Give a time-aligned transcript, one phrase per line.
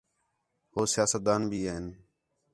[0.73, 1.85] ہو سیاست دان بھی ہین